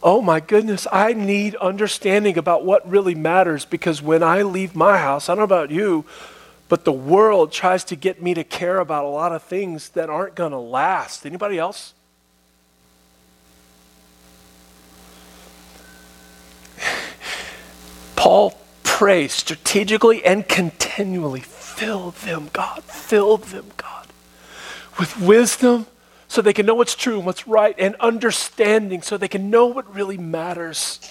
[0.04, 4.98] Oh my goodness, I need understanding about what really matters because when I leave my
[4.98, 6.06] house, I don't know about you,
[6.70, 10.10] but the world tries to get me to care about a lot of things that
[10.10, 11.26] aren't going to last.
[11.26, 11.94] Anybody else?
[18.16, 24.08] Paul prays strategically and continually fill them, God, fill them, God,
[25.00, 25.88] with wisdom
[26.32, 29.66] so they can know what's true and what's right, and understanding so they can know
[29.66, 31.02] what really matters.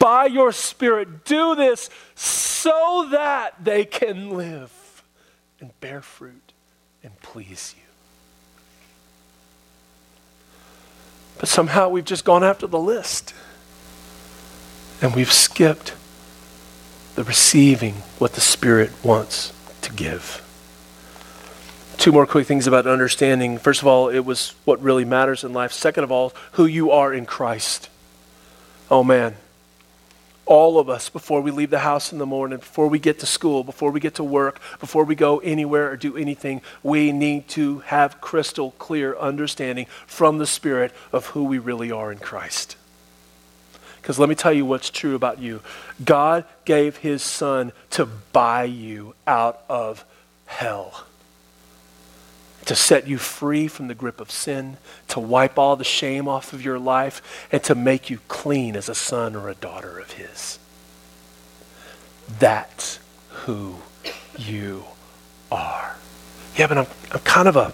[0.00, 5.04] By your Spirit, do this so that they can live
[5.60, 6.52] and bear fruit
[7.04, 7.84] and please you.
[11.38, 13.34] But somehow we've just gone after the list
[15.00, 15.94] and we've skipped
[17.14, 19.52] the receiving what the Spirit wants
[19.82, 20.42] to give.
[21.98, 23.58] Two more quick things about understanding.
[23.58, 25.72] First of all, it was what really matters in life.
[25.72, 27.88] Second of all, who you are in Christ.
[28.90, 29.36] Oh man.
[30.44, 33.26] All of us, before we leave the house in the morning, before we get to
[33.26, 37.48] school, before we get to work, before we go anywhere or do anything, we need
[37.48, 42.76] to have crystal clear understanding from the Spirit of who we really are in Christ.
[44.00, 45.62] Because let me tell you what's true about you
[46.04, 50.04] God gave His Son to buy you out of
[50.44, 51.06] hell
[52.66, 54.76] to set you free from the grip of sin,
[55.08, 58.88] to wipe all the shame off of your life, and to make you clean as
[58.88, 60.58] a son or a daughter of His.
[62.38, 62.98] That's
[63.30, 63.76] who
[64.36, 64.84] you
[65.50, 65.96] are.
[66.56, 67.70] Yeah, but I'm, I'm kind of a,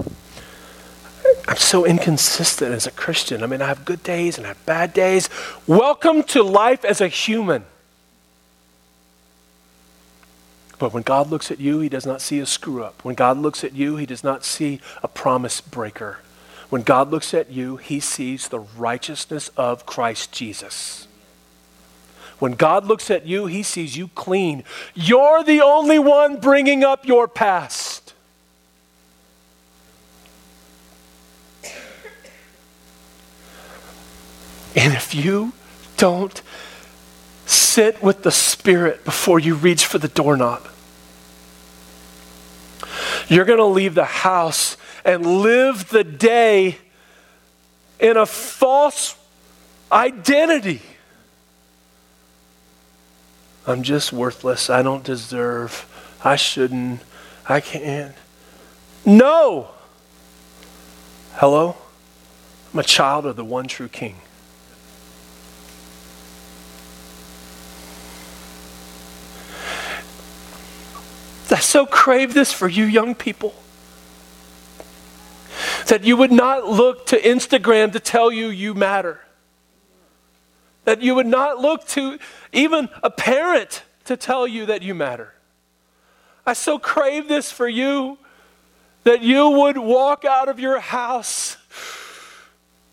[1.49, 3.43] I'm so inconsistent as a Christian.
[3.43, 5.30] I mean, I have good days and I have bad days.
[5.66, 7.64] Welcome to life as a human.
[10.83, 13.05] But when God looks at you, he does not see a screw up.
[13.05, 16.18] When God looks at you, he does not see a promise breaker.
[16.70, 21.07] When God looks at you, he sees the righteousness of Christ Jesus.
[22.41, 24.64] When God looks at you, he sees you clean.
[24.93, 28.14] You're the only one bringing up your past.
[34.74, 35.53] And if you
[35.97, 36.43] don't
[37.47, 40.70] sit with the Spirit before you reach for the doorknob,
[43.29, 46.79] you're going to leave the house and live the day
[47.99, 49.16] in a false
[49.91, 50.83] identity.
[53.66, 54.70] I'm just worthless.
[54.70, 55.87] I don't deserve.
[56.25, 57.01] I shouldn't.
[57.49, 58.14] I can't.
[59.05, 59.68] No.
[61.35, 61.77] Hello?
[62.73, 64.16] I'm a child of the one true King.
[71.63, 73.55] So crave this for you young people.
[75.87, 79.21] That you would not look to Instagram to tell you you matter.
[80.85, 82.19] That you would not look to
[82.53, 85.35] even a parent to tell you that you matter.
[86.45, 88.19] I so crave this for you
[89.05, 91.57] that you would walk out of your house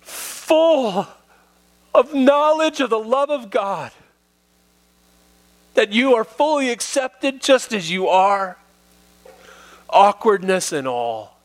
[0.02, 1.08] full
[1.94, 3.92] of knowledge of the love of God
[5.74, 8.58] that you are fully accepted just as you are,
[9.90, 11.38] awkwardness and all.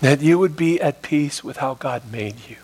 [0.00, 2.56] That you would be at peace with how God made you.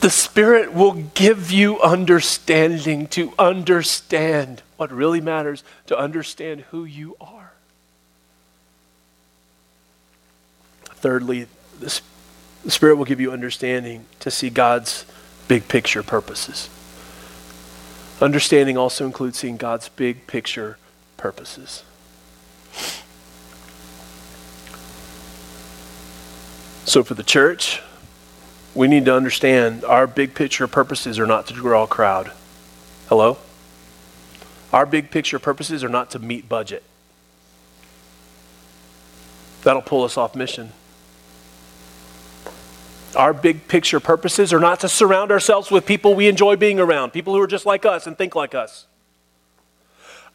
[0.00, 7.16] The Spirit will give you understanding to understand what really matters, to understand who you
[7.20, 7.39] are.
[11.00, 11.46] Thirdly,
[11.78, 12.00] the,
[12.68, 15.06] Spirit will give you understanding to see God's
[15.48, 16.68] big picture purposes.
[18.20, 20.76] Understanding also includes seeing God's big picture
[21.16, 21.84] purposes.
[26.84, 27.80] So, for the church,
[28.74, 32.32] we need to understand our big picture purposes are not to draw a crowd.
[33.08, 33.38] Hello?
[34.72, 36.82] Our big picture purposes are not to meet budget.
[39.62, 40.72] That'll pull us off mission.
[43.16, 47.12] Our big picture purposes are not to surround ourselves with people we enjoy being around,
[47.12, 48.86] people who are just like us and think like us.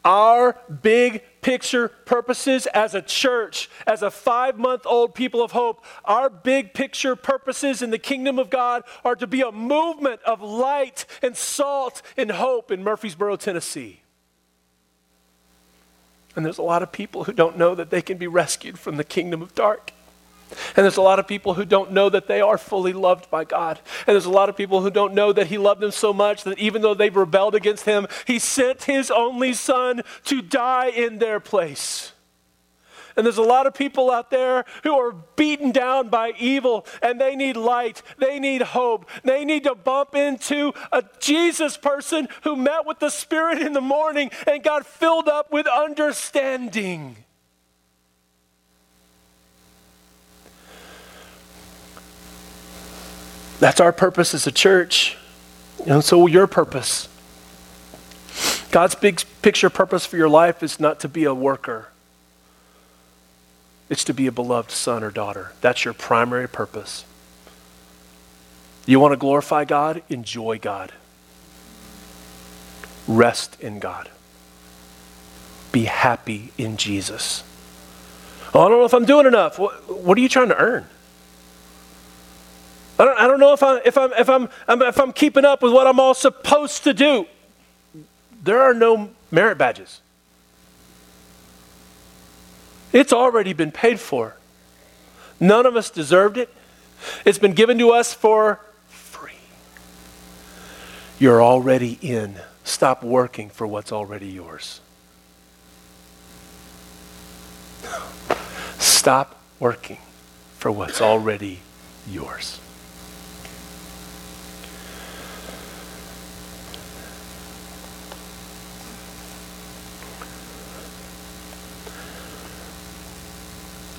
[0.04, 5.84] Our big picture purposes as a church, as a five month old people of hope,
[6.04, 10.42] our big picture purposes in the kingdom of God are to be a movement of
[10.42, 14.02] light and salt and hope in Murfreesboro, Tennessee.
[16.36, 18.98] And there's a lot of people who don't know that they can be rescued from
[18.98, 19.92] the kingdom of dark.
[20.76, 23.44] And there's a lot of people who don't know that they are fully loved by
[23.44, 23.80] God.
[24.06, 26.44] And there's a lot of people who don't know that He loved them so much
[26.44, 31.18] that even though they've rebelled against Him, He sent His only Son to die in
[31.20, 32.14] their place.
[33.16, 37.20] And there's a lot of people out there who are beaten down by evil and
[37.20, 38.02] they need light.
[38.18, 39.10] They need hope.
[39.24, 43.82] They need to bump into a Jesus person who met with the Spirit in the
[43.82, 47.25] morning and got filled up with understanding.
[53.60, 55.18] That's our purpose as a church.
[55.86, 57.08] And so your purpose.
[58.72, 61.90] God's big picture purpose for your life is not to be a worker.
[63.90, 65.54] It's to be a beloved son or daughter.
[65.62, 67.06] That's your primary purpose.
[68.86, 70.02] You want to glorify God?
[70.10, 70.92] Enjoy God.
[73.08, 74.10] Rest in God.
[75.72, 77.44] Be happy in Jesus.
[78.54, 79.60] Oh, I don't know if I'm doing enough.
[79.60, 80.88] What, what are you trying to earn?
[82.98, 84.50] I don't, I don't know if, I, if, I'm, if, I'm,
[84.82, 87.26] if I'm keeping up with what I'm all supposed to do.
[88.44, 90.02] There are no merit badges.
[92.94, 94.38] It's already been paid for.
[95.40, 96.50] None of us deserved it.
[97.26, 99.34] It's been given to us for free.
[101.20, 102.36] You're already in.
[102.64, 104.80] Stop working for what's already yours.
[108.80, 109.98] Stop working
[110.58, 111.60] for what's already
[112.08, 112.60] yours.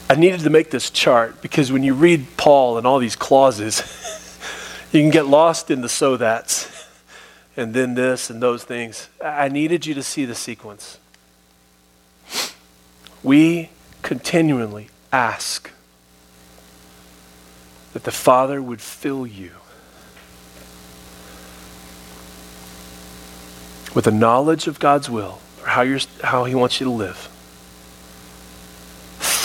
[0.09, 3.83] I needed to make this chart because when you read Paul and all these clauses,
[4.93, 6.87] you can get lost in the so that's
[7.57, 9.09] and then this and those things.
[9.25, 10.99] I needed you to see the sequence.
[13.23, 13.71] We
[14.03, 15.73] continually ask
[17.93, 19.53] that the Father would fill you
[23.95, 27.29] with a knowledge of God's will or how, how He wants you to live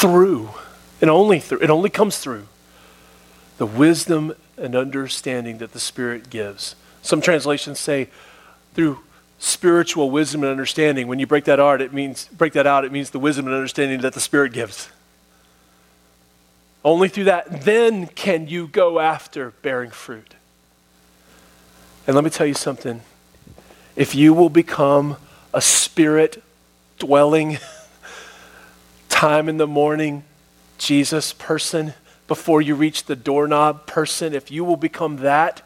[0.01, 0.49] through,
[0.99, 2.47] and only through, it only comes through
[3.59, 6.75] the wisdom and understanding that the Spirit gives.
[7.03, 8.09] Some translations say
[8.73, 8.99] through
[9.37, 11.07] spiritual wisdom and understanding.
[11.07, 13.53] When you break that out, it means break that out, it means the wisdom and
[13.53, 14.89] understanding that the Spirit gives.
[16.83, 20.33] Only through that, then can you go after bearing fruit.
[22.07, 23.01] And let me tell you something.
[23.95, 25.17] If you will become
[25.53, 26.41] a spirit
[26.97, 27.59] dwelling,
[29.21, 30.23] time in the morning
[30.79, 31.93] Jesus person
[32.27, 35.61] before you reach the doorknob person, if you will become that,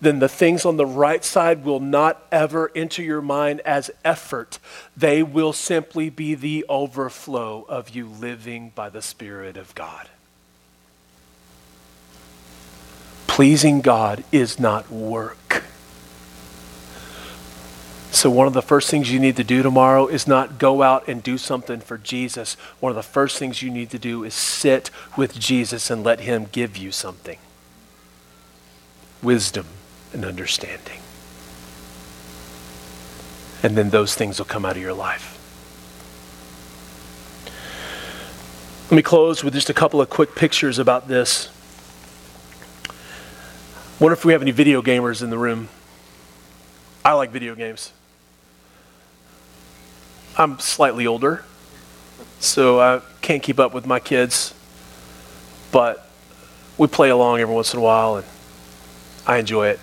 [0.00, 4.60] then the things on the right side will not ever enter your mind as effort.
[4.96, 10.08] They will simply be the overflow of you living by the Spirit of God.
[13.26, 15.64] Pleasing God is not work.
[18.12, 21.06] So, one of the first things you need to do tomorrow is not go out
[21.06, 22.54] and do something for Jesus.
[22.80, 26.20] One of the first things you need to do is sit with Jesus and let
[26.20, 27.38] Him give you something
[29.22, 29.66] wisdom
[30.12, 30.98] and understanding.
[33.62, 35.36] And then those things will come out of your life.
[38.90, 41.48] Let me close with just a couple of quick pictures about this.
[44.00, 45.68] Wonder if we have any video gamers in the room.
[47.04, 47.92] I like video games.
[50.36, 51.44] I'm slightly older,
[52.38, 54.54] so I can't keep up with my kids,
[55.72, 56.08] but
[56.78, 58.26] we play along every once in a while, and
[59.26, 59.80] I enjoy it.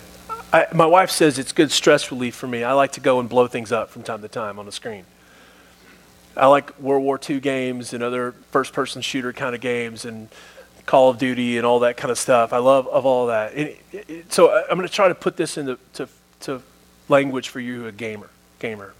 [0.52, 2.64] I, my wife says it's good stress relief for me.
[2.64, 5.04] I like to go and blow things up from time to time on the screen.
[6.36, 10.28] I like World War II games and other first person shooter kind of games and
[10.86, 12.52] Call of Duty and all that kind of stuff.
[12.54, 13.56] I love of all that.
[13.56, 16.08] It, it, so uh, I'm going to try to put this into to,
[16.40, 16.62] to
[17.08, 18.30] language for you, a gamer.
[18.58, 18.94] Gamer.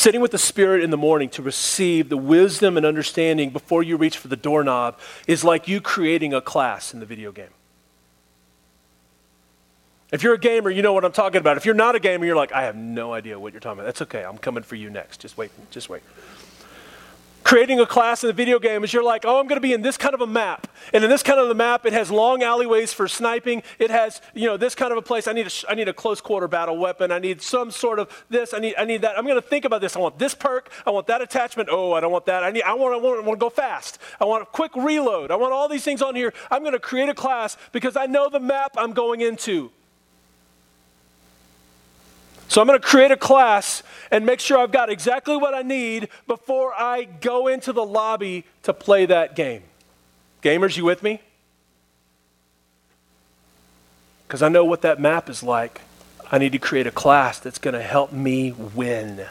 [0.00, 3.98] Sitting with the Spirit in the morning to receive the wisdom and understanding before you
[3.98, 7.50] reach for the doorknob is like you creating a class in the video game.
[10.10, 11.58] If you're a gamer, you know what I'm talking about.
[11.58, 13.84] If you're not a gamer, you're like, I have no idea what you're talking about.
[13.84, 14.24] That's okay.
[14.24, 15.20] I'm coming for you next.
[15.20, 15.50] Just wait.
[15.70, 16.00] Just wait.
[17.50, 19.72] Creating a class in the video game is you're like, oh, I'm going to be
[19.72, 20.68] in this kind of a map.
[20.92, 23.64] And in this kind of a map, it has long alleyways for sniping.
[23.80, 25.26] It has, you know, this kind of a place.
[25.26, 27.10] I need a, I need a close quarter battle weapon.
[27.10, 28.54] I need some sort of this.
[28.54, 29.18] I need, I need that.
[29.18, 29.96] I'm going to think about this.
[29.96, 30.70] I want this perk.
[30.86, 31.70] I want that attachment.
[31.72, 32.44] Oh, I don't want that.
[32.44, 33.98] I need, I want, I want, I want to go fast.
[34.20, 35.32] I want a quick reload.
[35.32, 36.32] I want all these things on here.
[36.52, 39.72] I'm going to create a class because I know the map I'm going into.
[42.50, 45.62] So I'm going to create a class and make sure I've got exactly what I
[45.62, 49.62] need before I go into the lobby to play that game.
[50.42, 51.20] Gamers, you with me?
[54.26, 55.82] Because I know what that map is like.
[56.32, 59.26] I need to create a class that's going to help me win.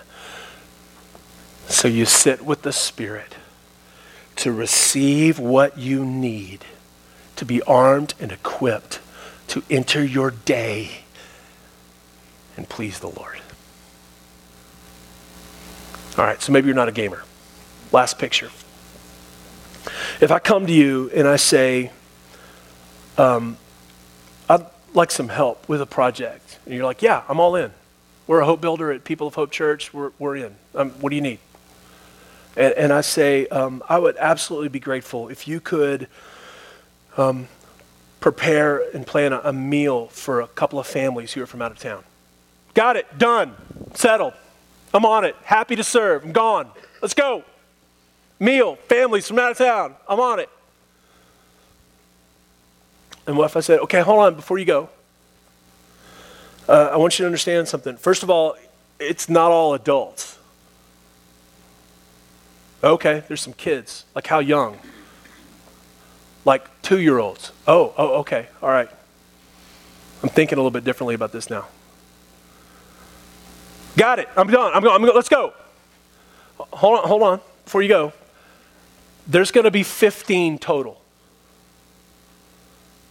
[1.68, 3.36] So you sit with the Spirit
[4.38, 6.64] to receive what you need
[7.36, 9.02] to be armed and equipped
[9.48, 11.02] to enter your day
[12.60, 13.40] and please the Lord.
[16.18, 17.24] All right, so maybe you're not a gamer.
[17.94, 18.50] Last picture.
[20.20, 21.90] If I come to you and I say,
[23.18, 23.56] um,
[24.50, 27.72] I'd like some help with a project, and you're like, yeah, I'm all in.
[28.28, 29.94] We're a hope builder at People of Hope Church.
[29.94, 30.56] We're, we're in.
[30.76, 31.40] Um, what do you need?
[32.58, 36.10] And, and I say, um, I would absolutely be grateful if you could
[37.16, 37.48] um,
[38.20, 41.72] prepare and plan a, a meal for a couple of families who are from out
[41.72, 42.04] of town.
[42.74, 43.18] Got it.
[43.18, 43.56] Done.
[43.94, 44.34] Settled.
[44.94, 45.36] I'm on it.
[45.44, 46.24] Happy to serve.
[46.24, 46.70] I'm gone.
[47.02, 47.44] Let's go.
[48.40, 48.76] Meal.
[48.88, 49.96] Families from out of town.
[50.08, 50.50] I'm on it.
[53.28, 54.90] And what if I said, okay, hold on before you go?
[56.68, 57.98] Uh, I want you to understand something.
[57.98, 58.56] First of all,
[59.00, 60.38] it's not all adults.
[62.84, 64.06] Okay, there's some kids.
[64.16, 64.80] Like how young?
[66.46, 67.52] Like two year olds.
[67.68, 68.90] Oh, oh, okay, all right.
[70.24, 71.68] I'm thinking a little bit differently about this now.
[73.98, 74.30] Got it.
[74.38, 74.72] I'm done.
[74.74, 74.96] I'm going.
[74.96, 75.16] I'm going.
[75.16, 75.54] Let's go.
[76.58, 77.08] Hold on.
[77.08, 77.42] Hold on.
[77.66, 78.14] Before you go,
[79.28, 81.00] there's going to be 15 total.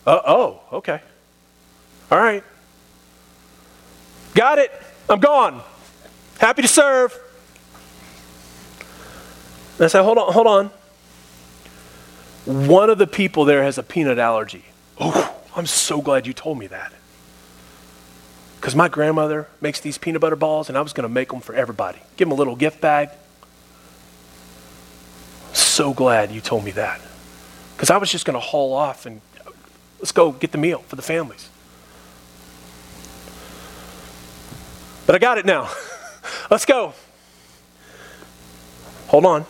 [0.07, 1.01] Uh, oh, okay.
[2.11, 2.43] All right.
[4.35, 4.72] Got it.
[5.09, 5.62] I'm gone.
[6.39, 7.18] Happy to serve.
[9.76, 10.70] And I say, hold on, hold on.
[12.45, 14.64] one of the people there has a peanut allergy.
[14.99, 16.93] Oh, I'm so glad you told me that.
[18.61, 21.40] Because my grandmother makes these peanut butter balls, and I was going to make them
[21.40, 21.98] for everybody.
[22.16, 23.11] Give them a little gift bag.
[25.52, 27.00] So glad you told me that.
[27.76, 29.50] Because I was just going to haul off and uh,
[30.00, 31.48] let's go get the meal for the families.
[35.06, 35.70] But I got it now.
[36.50, 36.94] let's go.
[39.06, 39.42] Hold on.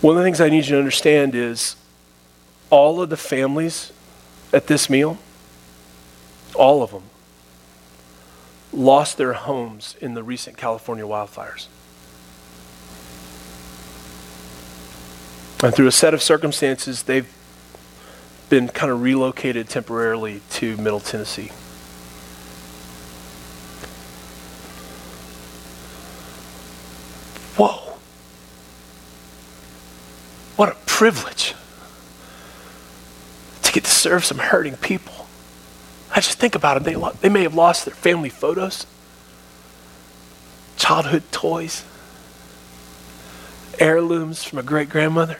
[0.00, 1.76] One of the things I need you to understand is
[2.70, 3.92] all of the families
[4.52, 5.18] at this meal,
[6.54, 7.04] all of them,
[8.72, 11.66] lost their homes in the recent California wildfires.
[15.62, 17.32] And through a set of circumstances, they've
[18.48, 21.52] been kind of relocated temporarily to Middle Tennessee.
[27.56, 27.96] Whoa.
[30.56, 31.54] What a privilege
[33.62, 35.21] to get to serve some hurting people.
[36.14, 36.84] I just think about it.
[36.84, 38.86] They, they may have lost their family photos,
[40.76, 41.84] childhood toys,
[43.78, 45.38] heirlooms from a great grandmother.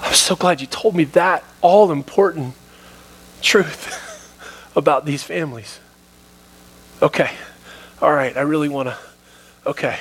[0.00, 2.54] I'm so glad you told me that all important
[3.42, 5.78] truth about these families.
[7.00, 7.30] Okay,
[8.02, 8.96] all right, I really want to,
[9.64, 9.98] okay,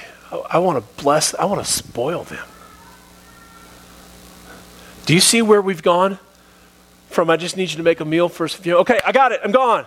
[0.49, 2.45] I want to bless, I want to spoil them.
[5.05, 6.19] Do you see where we've gone?
[7.09, 8.65] From I just need you to make a meal for us.
[8.65, 9.85] Okay, I got it, I'm gone.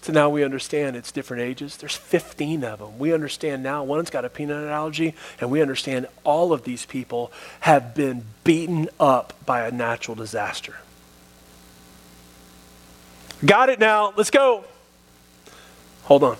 [0.00, 1.76] So now we understand it's different ages.
[1.76, 2.98] There's 15 of them.
[2.98, 7.32] We understand now one's got a peanut allergy, and we understand all of these people
[7.60, 10.76] have been beaten up by a natural disaster.
[13.44, 14.12] Got it now.
[14.16, 14.64] Let's go.
[16.04, 16.36] Hold on.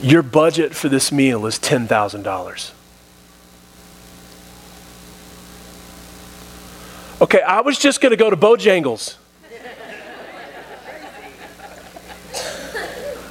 [0.00, 2.72] Your budget for this meal is $10,000.
[7.18, 9.16] Okay, I was just going to go to Bojangles.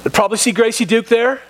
[0.04, 1.40] I'd probably see Gracie Duke there.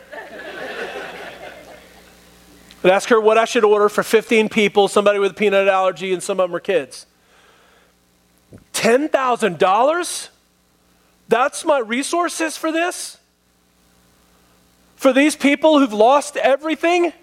[2.85, 6.13] I'd ask her what I should order for 15 people, somebody with a peanut allergy,
[6.13, 7.07] and some of them are kids.
[8.75, 10.29] $10,000?
[11.29, 13.17] That's my resources for this?
[14.95, 17.15] For these people who've lost everything?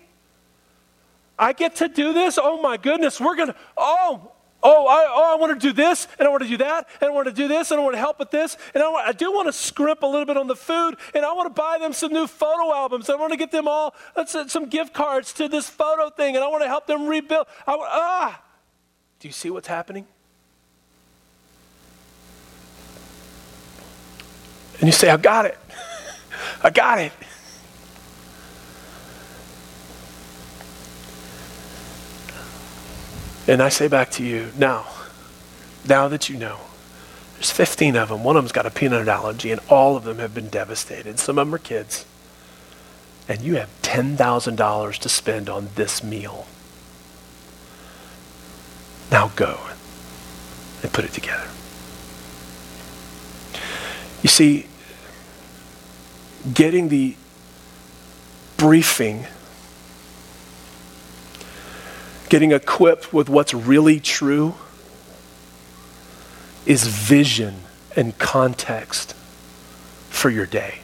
[1.38, 2.40] I get to do this?
[2.42, 4.33] Oh my goodness, we're going to, oh,
[4.64, 7.10] oh I, oh, I want to do this, and I want to do that, and
[7.10, 9.08] I want to do this, and I want to help with this, and I, want,
[9.08, 11.62] I do want to scrimp a little bit on the food, and I want to
[11.62, 13.10] buy them some new photo albums.
[13.10, 13.94] I want to get them all
[14.26, 17.48] some gift cards to this photo thing, and I want to help them rebuild.
[17.68, 18.42] I, ah,
[19.20, 20.08] do you see what's happening?
[24.80, 25.58] And you say, I got it.
[26.64, 27.12] I got it.
[33.48, 34.86] And I say back to you, now,
[35.88, 36.60] now that you know,
[37.34, 38.24] there's 15 of them.
[38.24, 41.20] One of them's got a peanut allergy, and all of them have been devastated.
[41.20, 42.06] Some of them are kids.
[43.28, 46.48] And you have $10,000 to spend on this meal.
[49.12, 49.60] Now go
[50.82, 51.48] and put it together.
[54.22, 54.68] You see,
[56.54, 57.16] getting the
[58.56, 59.28] briefing
[62.34, 64.56] getting equipped with what's really true
[66.66, 67.54] is vision
[67.96, 69.14] and context
[70.10, 70.80] for your day.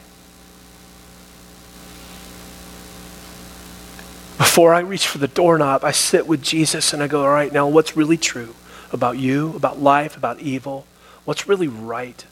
[4.38, 7.52] Before I reach for the doorknob, I sit with Jesus and I go, all right,
[7.52, 8.54] now what's really true
[8.92, 10.86] about you, about life, about evil?
[11.26, 12.24] What's really right?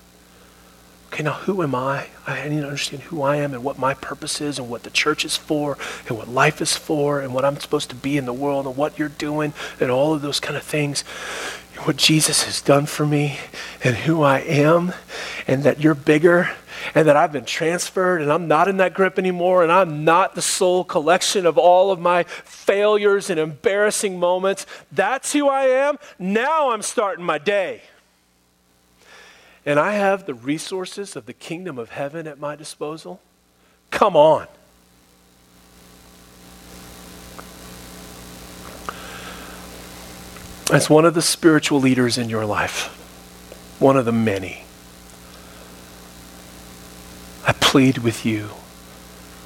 [1.08, 2.08] Okay, now who am I?
[2.26, 4.90] I need to understand who I am and what my purpose is and what the
[4.90, 5.78] church is for
[6.08, 8.76] and what life is for and what I'm supposed to be in the world and
[8.76, 11.02] what you're doing and all of those kind of things.
[11.84, 13.40] What Jesus has done for me
[13.84, 14.94] and who I am
[15.48, 16.50] and that you're bigger
[16.94, 20.36] and that I've been transferred and I'm not in that grip anymore and I'm not
[20.36, 24.66] the sole collection of all of my failures and embarrassing moments.
[24.92, 25.98] That's who I am.
[26.20, 27.84] Now I'm starting my day
[29.68, 33.20] and I have the resources of the kingdom of heaven at my disposal?
[33.92, 34.48] Come on.
[40.72, 42.86] As one of the spiritual leaders in your life,
[43.78, 44.64] one of the many,
[47.46, 48.52] I plead with you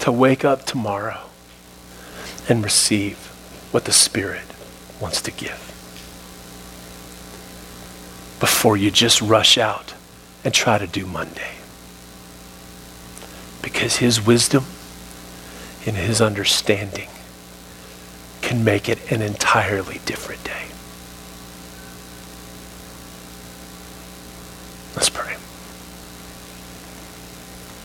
[0.01, 1.21] to wake up tomorrow
[2.47, 3.17] and receive
[3.71, 4.45] what the Spirit
[4.99, 5.67] wants to give
[8.39, 9.95] before you just rush out
[10.43, 11.55] and try to do Monday.
[13.61, 14.65] Because his wisdom
[15.85, 17.09] in his understanding
[18.41, 20.65] can make it an entirely different day.
[24.95, 25.40] Let's pray.